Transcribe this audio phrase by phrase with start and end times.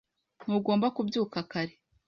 [0.43, 1.73] Ntugomba kubyuka kare.